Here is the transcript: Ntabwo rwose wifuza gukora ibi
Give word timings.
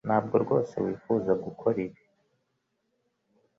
Ntabwo 0.07 0.35
rwose 0.43 0.73
wifuza 0.85 1.31
gukora 1.43 1.77
ibi 1.85 2.01